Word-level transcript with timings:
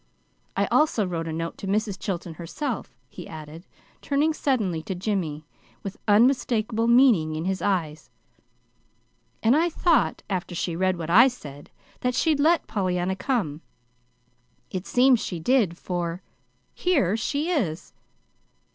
I 0.57 0.65
also 0.71 1.05
wrote 1.05 1.27
a 1.27 1.31
note 1.31 1.59
to 1.59 1.67
Mrs. 1.67 1.99
Chilton 1.99 2.33
herself," 2.33 2.95
he 3.07 3.27
added, 3.27 3.67
turning 4.01 4.33
suddenly 4.33 4.81
to 4.81 4.95
Jimmy, 4.95 5.45
with 5.83 5.99
unmistakable 6.07 6.87
meaning 6.87 7.35
in 7.35 7.45
his 7.45 7.61
eyes. 7.61 8.09
"And 9.43 9.55
I 9.55 9.69
thought 9.69 10.23
after 10.27 10.55
she 10.55 10.75
read 10.75 10.97
what 10.97 11.11
I 11.11 11.27
said, 11.27 11.69
that 11.99 12.15
she'd 12.15 12.39
let 12.39 12.65
Pollyanna 12.65 13.15
come. 13.15 13.61
It 14.71 14.87
seems 14.87 15.19
she 15.23 15.39
did, 15.39 15.77
for 15.77 16.23
here 16.73 17.15
she 17.15 17.51
is." 17.51 17.93